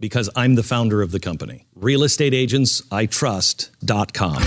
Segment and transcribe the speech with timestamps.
[0.00, 1.66] Because I'm the founder of the company.
[1.78, 4.42] RealestateAgentsITrust.com.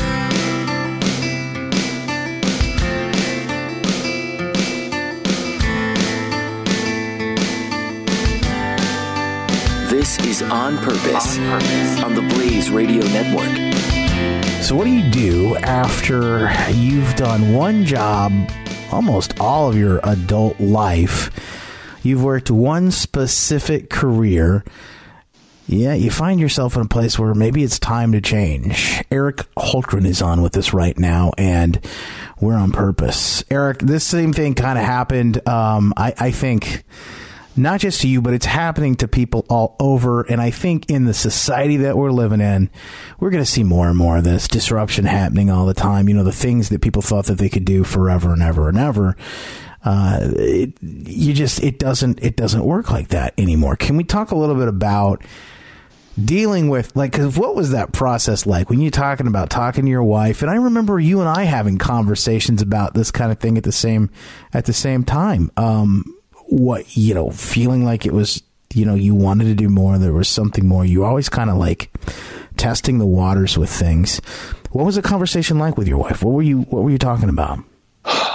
[9.89, 13.55] This is On Purpose, on Purpose on the Blaze Radio Network.
[14.61, 18.31] So, what do you do after you've done one job
[18.91, 21.29] almost all of your adult life?
[22.01, 24.65] You've worked one specific career
[25.67, 29.01] yeah, you find yourself in a place where maybe it's time to change.
[29.09, 31.79] Eric Hultgren is on with us right now, and
[32.39, 33.43] we're on purpose.
[33.49, 35.47] Eric, this same thing kind of happened.
[35.47, 36.83] Um, I, I think
[37.55, 40.23] not just to you, but it's happening to people all over.
[40.23, 42.69] And I think in the society that we're living in,
[43.19, 46.09] we're going to see more and more of this disruption happening all the time.
[46.09, 48.77] You know, the things that people thought that they could do forever and ever and
[48.77, 49.15] ever.
[49.83, 53.75] Uh, it, you just it doesn't it doesn't work like that anymore.
[53.75, 55.23] Can we talk a little bit about
[56.23, 59.91] dealing with like cause what was that process like when you're talking about talking to
[59.91, 60.41] your wife?
[60.41, 63.71] And i remember you and i having conversations about this kind of thing at the
[63.71, 64.09] same
[64.53, 65.51] at the same time.
[65.57, 66.05] Um
[66.45, 70.13] what you know feeling like it was you know you wanted to do more there
[70.13, 70.85] was something more.
[70.85, 71.91] You always kind of like
[72.57, 74.21] testing the waters with things.
[74.71, 76.23] What was the conversation like with your wife?
[76.23, 77.59] What were you what were you talking about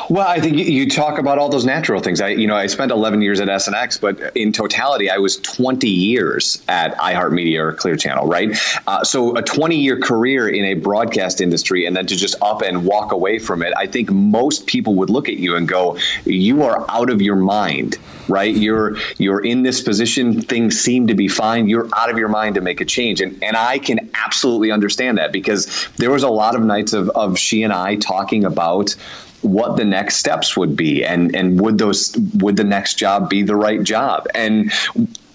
[0.08, 2.22] well, I think you talk about all those natural things.
[2.22, 5.86] I, you know, I spent 11 years at SNX, but in totality, I was 20
[5.86, 8.56] years at iHeartMedia or Clear Channel, right?
[8.86, 12.62] Uh, so a 20 year career in a broadcast industry, and then to just up
[12.62, 15.98] and walk away from it, I think most people would look at you and go,
[16.24, 18.54] "You are out of your mind." Right?
[18.54, 20.42] You're you're in this position.
[20.42, 21.66] Things seem to be fine.
[21.66, 25.16] You're out of your mind to make a change, and and I can absolutely understand
[25.16, 28.96] that because there was a lot of nights of of she and I talking about
[29.42, 33.42] what the next steps would be and and would those would the next job be
[33.42, 34.26] the right job?
[34.34, 34.72] And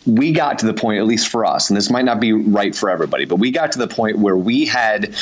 [0.06, 2.75] we got to the point at least for us and this might not be right
[2.75, 5.16] for everybody but we got to the point where we had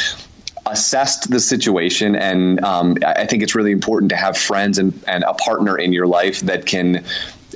[0.65, 5.23] assessed the situation and um, i think it's really important to have friends and, and
[5.23, 7.05] a partner in your life that can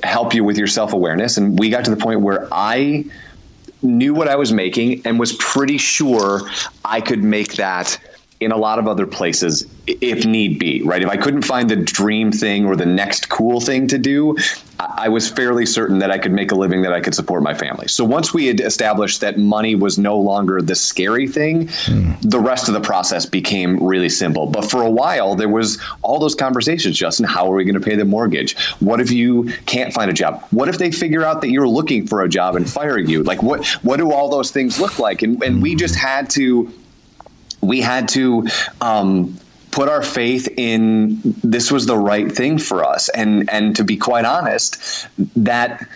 [0.02, 1.36] help you with your self-awareness.
[1.36, 3.04] And we got to the point where i
[3.82, 6.48] knew what i was making and was pretty sure
[6.84, 7.98] i could make that
[8.38, 11.02] in a lot of other places if need be, right?
[11.02, 14.36] If I couldn't find the dream thing or the next cool thing to do,
[14.78, 17.54] I was fairly certain that I could make a living that I could support my
[17.54, 17.88] family.
[17.88, 22.30] So once we had established that money was no longer the scary thing, mm.
[22.30, 24.46] the rest of the process became really simple.
[24.46, 27.80] But for a while, there was all those conversations, Justin, how are we going to
[27.80, 28.58] pay the mortgage?
[28.80, 30.44] What if you can't find a job?
[30.50, 33.22] What if they figure out that you're looking for a job and fire you?
[33.22, 35.22] Like what what do all those things look like?
[35.22, 36.72] And and we just had to
[37.66, 38.46] we had to
[38.80, 39.38] um,
[39.70, 43.08] put our faith in this was the right thing for us.
[43.10, 44.78] And and to be quite honest
[45.36, 45.86] that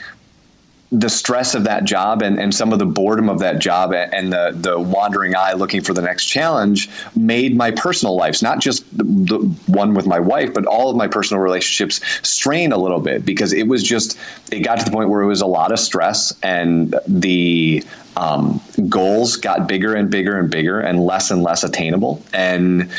[0.93, 4.33] the stress of that job and, and some of the boredom of that job and
[4.33, 8.85] the, the wandering eye looking for the next challenge made my personal lives, not just
[8.97, 12.99] the, the one with my wife, but all of my personal relationships strain a little
[12.99, 14.19] bit because it was just,
[14.51, 17.85] it got to the point where it was a lot of stress and the
[18.17, 22.21] um, goals got bigger and bigger and bigger and less and less attainable.
[22.33, 22.91] And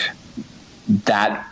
[0.88, 1.46] that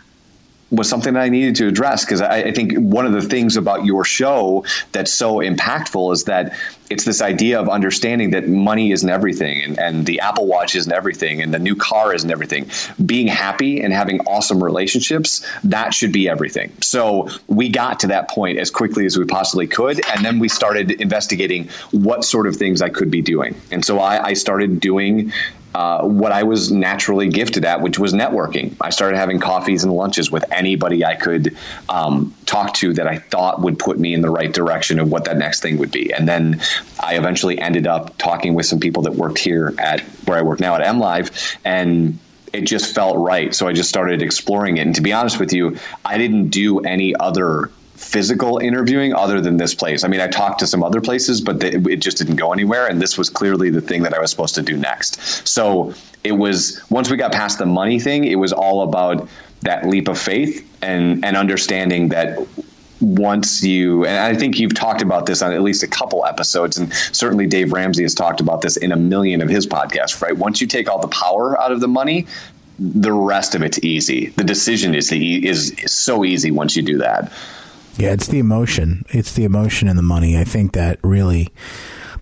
[0.70, 3.56] was something that I needed to address because I, I, think one of the things
[3.56, 6.56] about your show that's so impactful is that
[6.88, 10.92] it's this idea of understanding that money isn't everything and, and the Apple Watch isn't
[10.92, 12.70] everything and the new car isn't everything.
[13.04, 16.72] Being happy and having awesome relationships, that should be everything.
[16.82, 20.00] So we got to that point as quickly as we possibly could.
[20.08, 23.60] And then we started investigating what sort of things I could be doing.
[23.70, 25.32] And so I, I started doing
[25.74, 28.74] uh, what I was naturally gifted at, which was networking.
[28.80, 31.56] I started having coffees and lunches with anybody I could
[31.88, 35.24] um, talk to that I thought would put me in the right direction of what
[35.24, 36.12] that next thing would be.
[36.12, 36.60] And then
[36.98, 40.60] I eventually ended up talking with some people that worked here at where I work
[40.60, 42.18] now at MLive, and
[42.52, 43.54] it just felt right.
[43.54, 44.86] So I just started exploring it.
[44.86, 47.70] And to be honest with you, I didn't do any other
[48.00, 50.04] physical interviewing other than this place.
[50.04, 52.86] I mean, I talked to some other places, but they, it just didn't go anywhere.
[52.86, 55.46] And this was clearly the thing that I was supposed to do next.
[55.46, 55.94] So
[56.24, 59.28] it was once we got past the money thing, it was all about
[59.62, 62.38] that leap of faith and and understanding that
[63.02, 66.78] once you and I think you've talked about this on at least a couple episodes,
[66.78, 70.20] and certainly Dave Ramsey has talked about this in a million of his podcasts.
[70.22, 72.26] Right, once you take all the power out of the money,
[72.78, 74.30] the rest of it's easy.
[74.30, 77.30] The decision is the is, is so easy once you do that.
[77.96, 79.04] Yeah, it's the emotion.
[79.10, 80.38] It's the emotion and the money.
[80.38, 81.48] I think that really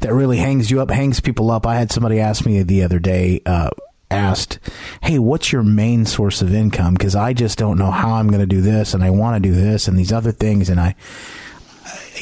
[0.01, 1.67] that really hangs you up, hangs people up.
[1.67, 3.41] I had somebody ask me the other day.
[3.45, 3.71] Uh,
[4.11, 4.59] asked,
[5.03, 8.41] "Hey, what's your main source of income?" Because I just don't know how I'm going
[8.41, 10.95] to do this, and I want to do this and these other things, and I,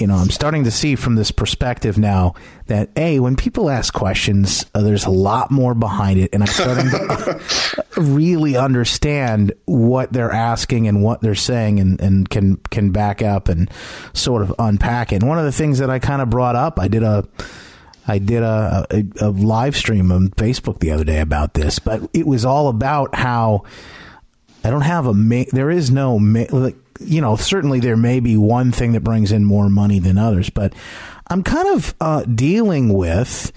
[0.00, 2.34] you know, I'm starting to see from this perspective now
[2.66, 6.48] that a when people ask questions, uh, there's a lot more behind it, and I'm
[6.48, 7.40] starting to
[8.00, 13.48] really understand what they're asking and what they're saying, and, and can can back up
[13.48, 13.70] and
[14.12, 15.16] sort of unpack it.
[15.16, 17.26] And one of the things that I kind of brought up, I did a
[18.08, 22.08] I did a, a, a, live stream on Facebook the other day about this, but
[22.12, 23.64] it was all about how
[24.62, 28.20] I don't have a ma- there is no ma- like, you know certainly there may
[28.20, 30.74] be one thing that brings in more money than others, but
[31.28, 33.52] I'm kind of uh, dealing with.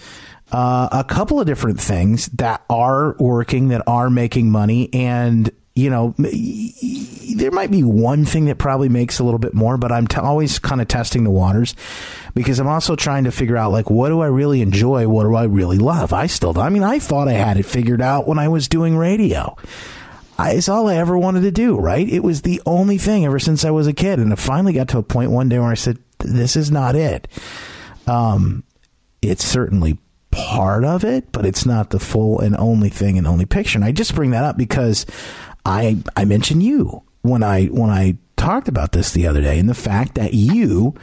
[0.51, 5.89] Uh, a couple of different things that are working, that are making money, and you
[5.89, 10.07] know, there might be one thing that probably makes a little bit more, but I'm
[10.07, 11.75] t- always kind of testing the waters
[12.33, 15.35] because I'm also trying to figure out like what do I really enjoy, what do
[15.35, 16.11] I really love.
[16.11, 18.97] I still, I mean, I thought I had it figured out when I was doing
[18.97, 19.55] radio.
[20.39, 22.07] I, it's all I ever wanted to do, right?
[22.07, 24.87] It was the only thing ever since I was a kid, and it finally got
[24.89, 27.27] to a point one day where I said, "This is not it."
[28.07, 28.63] Um,
[29.21, 29.97] it's certainly
[30.31, 33.77] part of it, but it's not the full and only thing and only picture.
[33.77, 35.05] And I just bring that up because
[35.65, 39.67] I I mentioned you when I when I talked about this the other day, and
[39.67, 40.95] the fact that you.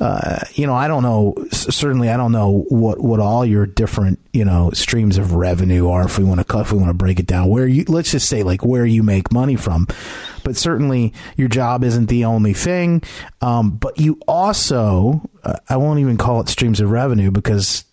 [0.00, 1.34] Uh, you know, I don't know.
[1.50, 6.04] Certainly, I don't know what, what all your different you know streams of revenue are.
[6.04, 8.12] If we want to cut if we want to break it down, where you let's
[8.12, 9.88] just say like where you make money from,
[10.44, 13.02] but certainly your job isn't the only thing.
[13.40, 17.84] Um, but you also, uh, I won't even call it streams of revenue because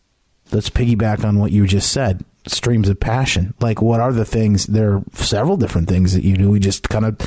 [0.51, 3.53] let's piggyback on what you just said streams of passion?
[3.59, 4.65] Like, what are the things?
[4.65, 6.51] There are several different things that you do.
[6.51, 7.17] We just kind of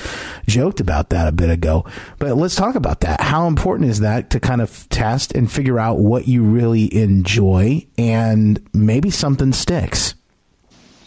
[0.46, 1.84] joked about that a bit ago,
[2.18, 3.20] but let's talk about that.
[3.20, 7.86] How important is that to kind of test and figure out what you really enjoy
[7.96, 10.14] and maybe something sticks?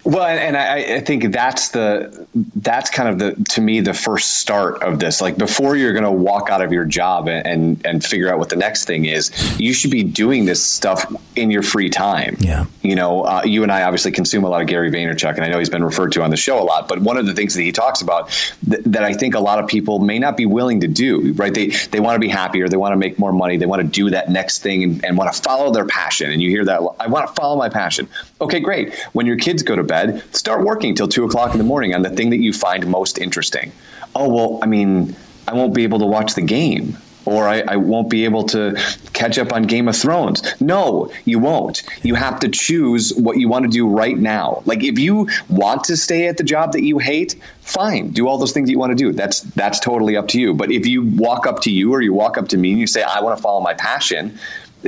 [0.03, 4.37] Well, and I, I, think that's the that's kind of the to me the first
[4.37, 5.21] start of this.
[5.21, 8.39] Like before you're going to walk out of your job and, and, and figure out
[8.39, 11.05] what the next thing is, you should be doing this stuff
[11.35, 12.35] in your free time.
[12.39, 15.43] Yeah, you know, uh, you and I obviously consume a lot of Gary Vaynerchuk, and
[15.43, 16.87] I know he's been referred to on the show a lot.
[16.87, 18.29] But one of the things that he talks about
[18.67, 21.53] th- that I think a lot of people may not be willing to do, right?
[21.53, 23.87] They they want to be happier, they want to make more money, they want to
[23.87, 26.31] do that next thing, and, and want to follow their passion.
[26.31, 28.09] And you hear that I want to follow my passion.
[28.39, 28.95] Okay, great.
[29.13, 32.01] When your kids go to bed, start working till two o'clock in the morning on
[32.01, 33.71] the thing that you find most interesting.
[34.15, 35.15] Oh, well, I mean,
[35.47, 38.75] I won't be able to watch the game or I, I, won't be able to
[39.13, 40.41] catch up on Game of Thrones.
[40.59, 41.83] No, you won't.
[42.03, 44.63] You have to choose what you want to do right now.
[44.65, 48.37] Like if you want to stay at the job that you hate, fine, do all
[48.37, 49.11] those things you want to do.
[49.11, 50.53] That's that's totally up to you.
[50.53, 52.87] But if you walk up to you or you walk up to me and you
[52.87, 54.39] say, I want to follow my passion,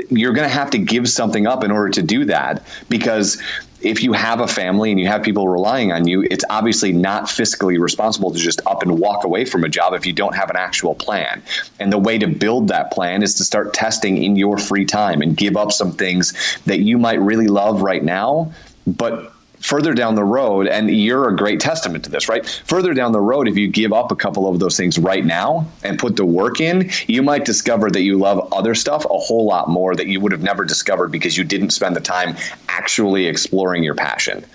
[0.09, 3.41] you're going to have to give something up in order to do that because
[3.83, 7.25] if you have a family and you have people relying on you, it's obviously not
[7.25, 10.49] fiscally responsible to just up and walk away from a job if you don't have
[10.49, 11.43] an actual plan.
[11.79, 15.21] And the way to build that plan is to start testing in your free time
[15.21, 16.33] and give up some things
[16.65, 18.53] that you might really love right now,
[18.87, 19.33] but
[19.63, 22.45] further down the road, and you're a great testament to this, right?
[22.65, 25.65] Further down the road, if you give up a couple of those things right now
[25.83, 29.45] and put the work in, you might discover that you love other stuff a whole
[29.45, 32.35] lot more that you would have never discovered because you didn't spend the time
[32.67, 34.45] actually exploring your passion.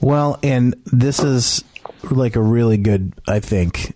[0.00, 1.64] Well, and this is
[2.10, 3.94] like a really good, I think,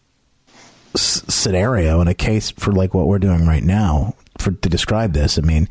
[0.94, 5.12] s- scenario and a case for like what we're doing right now for to describe
[5.12, 5.36] this.
[5.36, 5.68] I mean,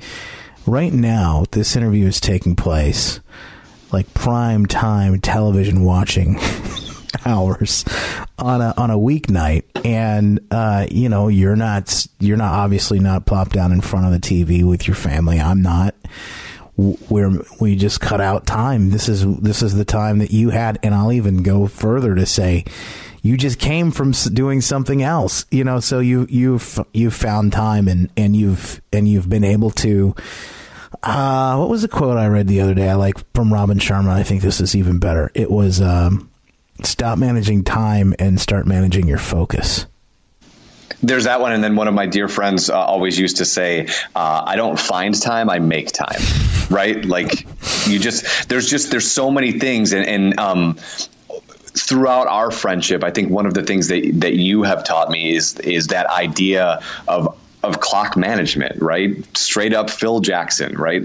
[0.65, 3.21] right now, this interview is taking place
[3.91, 6.39] like prime time television watching
[7.25, 7.85] hours
[8.37, 9.63] on a on a weeknight.
[9.85, 14.11] And uh, you know you're not you're not obviously not plopped down in front of
[14.11, 15.39] the TV with your family.
[15.39, 15.95] I'm not.
[16.77, 17.29] Where
[17.59, 18.91] we just cut out time.
[18.91, 20.79] This is this is the time that you had.
[20.81, 22.63] And I'll even go further to say
[23.21, 25.81] you just came from doing something else you know?
[25.81, 30.15] So you you've you've found time and and you've and you've been able to
[31.03, 32.89] uh, what was the quote I read the other day?
[32.89, 34.09] I like from Robin Sharma.
[34.09, 35.31] I think this is even better.
[35.33, 36.29] It was um,
[36.83, 39.85] stop managing time and start managing your focus.
[41.01, 43.87] There's that one, and then one of my dear friends uh, always used to say,
[44.15, 46.21] uh, "I don't find time, I make time."
[46.69, 47.03] Right?
[47.03, 47.47] Like
[47.87, 53.09] you just there's just there's so many things, and, and um, throughout our friendship, I
[53.09, 56.79] think one of the things that that you have taught me is is that idea
[57.07, 59.25] of of clock management, right?
[59.37, 61.03] Straight up Phil Jackson, right?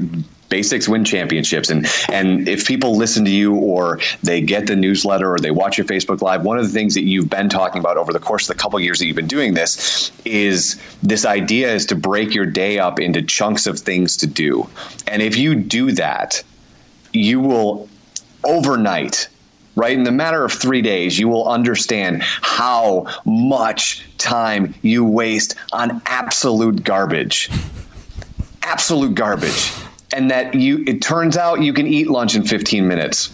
[0.48, 5.32] basics win championships and and if people listen to you or they get the newsletter
[5.32, 7.96] or they watch your facebook live one of the things that you've been talking about
[7.96, 11.24] over the course of the couple of years that you've been doing this is this
[11.24, 14.68] idea is to break your day up into chunks of things to do
[15.08, 16.42] and if you do that
[17.12, 17.88] you will
[18.44, 19.28] overnight
[19.76, 19.96] right?
[19.96, 26.02] In the matter of three days, you will understand how much time you waste on
[26.06, 27.50] absolute garbage.
[28.62, 29.72] Absolute garbage.
[30.14, 33.32] And that you, it turns out you can eat lunch in 15 minutes.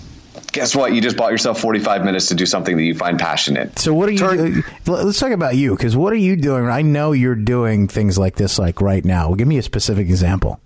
[0.52, 0.94] Guess what?
[0.94, 3.78] You just bought yourself 45 minutes to do something that you find passionate.
[3.78, 4.18] So what are you?
[4.18, 6.66] Turn- let's talk about you because what are you doing?
[6.66, 9.34] I know you're doing things like this, like right now.
[9.34, 10.60] Give me a specific example.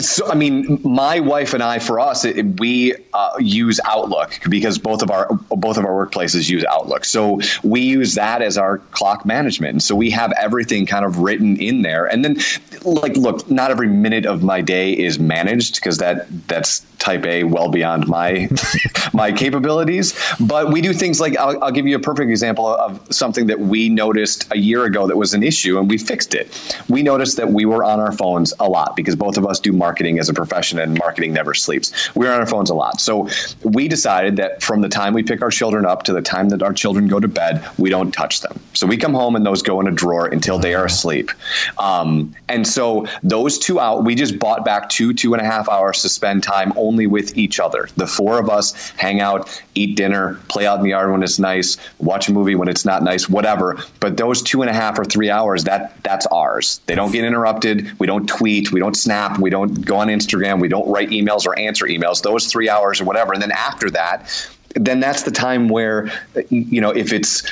[0.00, 4.78] So, I mean, my wife and I, for us, it, we uh, use Outlook because
[4.78, 7.06] both of our both of our workplaces use Outlook.
[7.06, 9.82] So we use that as our clock management.
[9.82, 12.04] So we have everything kind of written in there.
[12.04, 12.36] And then,
[12.82, 17.44] like, look, not every minute of my day is managed because that that's type A,
[17.44, 18.50] well beyond my
[19.14, 20.14] my capabilities.
[20.38, 23.58] But we do things like I'll, I'll give you a perfect example of something that
[23.58, 26.84] we noticed a year ago that was an issue, and we fixed it.
[26.88, 29.69] We noticed that we were on our phones a lot because both of us do
[29.72, 32.14] marketing as a profession and marketing never sleeps.
[32.14, 33.00] We're on our phones a lot.
[33.00, 33.28] So
[33.62, 36.62] we decided that from the time we pick our children up to the time that
[36.62, 38.58] our children go to bed, we don't touch them.
[38.74, 41.30] So we come home and those go in a drawer until they are asleep.
[41.78, 45.68] Um, and so those two out, we just bought back two, two and a half
[45.68, 47.88] hours to spend time only with each other.
[47.96, 51.38] The four of us hang out, eat dinner, play out in the yard when it's
[51.38, 53.78] nice, watch a movie when it's not nice, whatever.
[54.00, 56.80] But those two and a half or three hours, that that's ours.
[56.86, 57.98] They don't get interrupted.
[57.98, 58.72] We don't tweet.
[58.72, 59.38] We don't snap.
[59.38, 60.60] We don't don't go on Instagram.
[60.60, 62.22] We don't write emails or answer emails.
[62.22, 63.32] Those three hours or whatever.
[63.32, 66.10] And then after that, then that's the time where
[66.48, 67.42] you know if it's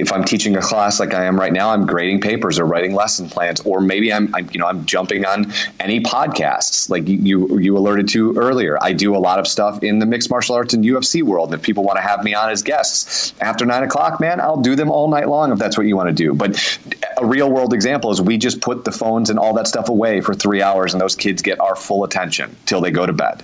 [0.00, 2.94] if I'm teaching a class like I am right now, I'm grading papers or writing
[2.94, 7.58] lesson plans, or maybe I'm, I'm you know I'm jumping on any podcasts like you
[7.58, 8.78] you alerted to earlier.
[8.80, 11.54] I do a lot of stuff in the mixed martial arts and UFC world.
[11.54, 14.76] If people want to have me on as guests after nine o'clock, man, I'll do
[14.76, 16.34] them all night long if that's what you want to do.
[16.34, 16.78] But
[17.16, 20.20] a real world example is we just put the phones and all that stuff away
[20.20, 23.42] for three hours, and those kids get our full attention till they go to bed.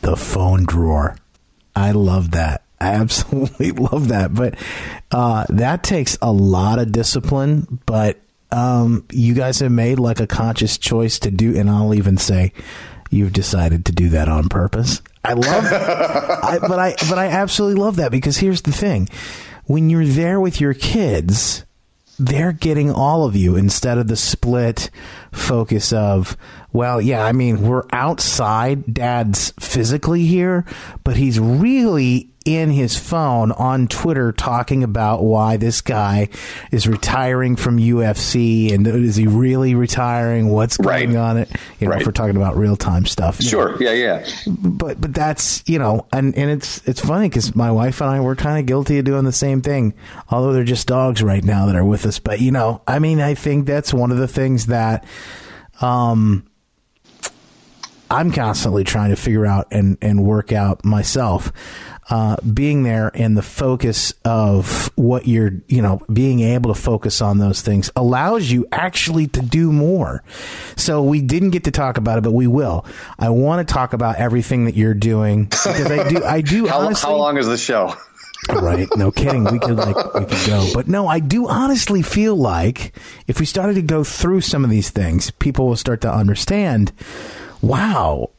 [0.00, 1.16] The phone drawer.
[1.74, 2.61] I love that.
[2.82, 4.34] I absolutely love that.
[4.34, 4.56] But
[5.10, 7.80] uh, that takes a lot of discipline.
[7.86, 8.20] But
[8.50, 12.52] um, you guys have made like a conscious choice to do, and I'll even say
[13.10, 15.00] you've decided to do that on purpose.
[15.24, 19.08] I love, I, but I but I absolutely love that because here's the thing:
[19.66, 21.64] when you're there with your kids,
[22.18, 24.90] they're getting all of you instead of the split
[25.30, 26.36] focus of
[26.72, 28.94] well, yeah, I mean, we're outside.
[28.94, 30.64] Dad's physically here,
[31.04, 36.28] but he's really in his phone on Twitter talking about why this guy
[36.70, 40.48] is retiring from UFC and is he really retiring?
[40.48, 41.16] What's going right.
[41.16, 41.36] on?
[41.38, 42.00] It you know, right.
[42.00, 43.40] if we're talking about real time stuff.
[43.40, 43.90] Sure, know.
[43.90, 44.26] yeah, yeah.
[44.46, 48.20] But but that's you know, and and it's it's funny because my wife and I
[48.20, 49.94] were kind of guilty of doing the same thing,
[50.28, 52.18] although they're just dogs right now that are with us.
[52.18, 55.04] But you know, I mean, I think that's one of the things that.
[55.80, 56.46] Um,
[58.12, 61.50] I'm constantly trying to figure out and, and work out myself.
[62.10, 67.22] Uh, being there and the focus of what you're, you know, being able to focus
[67.22, 70.22] on those things allows you actually to do more.
[70.76, 72.84] So we didn't get to talk about it, but we will.
[73.18, 76.80] I want to talk about everything that you're doing because I do, I do how,
[76.80, 77.08] honestly.
[77.08, 77.94] How long is the show?
[78.50, 82.34] right no kidding we could like we could go but no i do honestly feel
[82.34, 82.92] like
[83.28, 86.90] if we started to go through some of these things people will start to understand
[87.62, 88.30] wow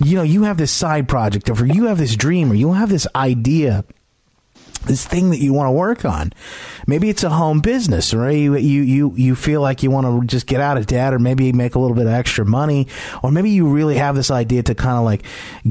[0.00, 2.88] you know you have this side project or you have this dream or you have
[2.90, 3.84] this idea
[4.86, 6.32] this thing that you want to work on.
[6.86, 10.26] Maybe it's a home business, or you you you, you feel like you want to
[10.26, 12.86] just get out of debt, or maybe make a little bit of extra money,
[13.22, 15.24] or maybe you really have this idea to kind of like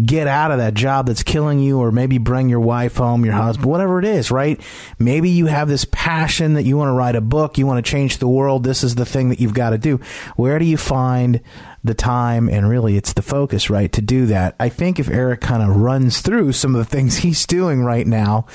[0.06, 3.34] get out of that job that's killing you, or maybe bring your wife home, your
[3.34, 4.62] husband, whatever it is, right?
[5.00, 7.90] Maybe you have this passion that you want to write a book, you want to
[7.90, 8.64] change the world.
[8.64, 10.00] This is the thing that you've got to do.
[10.36, 11.42] Where do you find
[11.88, 14.56] the time and really it's the focus, right, to do that?
[14.60, 18.06] I think if Eric kind of runs through some of the things he's doing right
[18.06, 18.46] now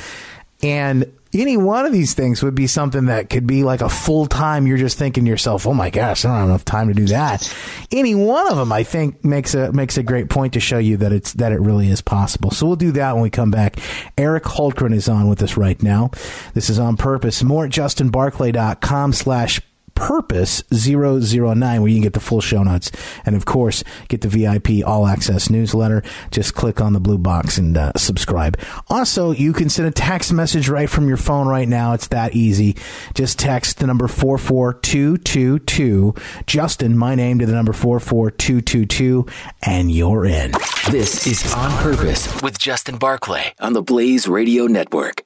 [0.63, 4.27] and any one of these things would be something that could be like a full
[4.27, 4.67] time.
[4.67, 7.07] You're just thinking to yourself, "Oh my gosh, I don't have enough time to do
[7.07, 7.53] that."
[7.91, 10.99] Any one of them, I think, makes a makes a great point to show you
[10.99, 12.51] that it's that it really is possible.
[12.51, 13.79] So we'll do that when we come back.
[14.19, 16.11] Eric Hultgren is on with us right now.
[16.55, 17.43] This is on purpose.
[17.43, 19.61] More at justinbarclay.com slash
[20.03, 22.91] Purpose 009, where you can get the full show notes
[23.25, 26.03] and, of course, get the VIP all access newsletter.
[26.33, 28.59] Just click on the blue box and uh, subscribe.
[28.89, 31.93] Also, you can send a text message right from your phone right now.
[31.93, 32.77] It's that easy.
[33.15, 36.15] Just text the number 44222,
[36.47, 39.25] Justin, my name, to the number 44222,
[39.63, 40.51] and you're in.
[40.91, 45.23] This is On Purpose with Justin Barclay on the Blaze Radio Network.